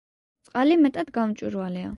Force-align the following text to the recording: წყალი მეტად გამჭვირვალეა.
წყალი 0.49 0.79
მეტად 0.87 1.15
გამჭვირვალეა. 1.19 1.89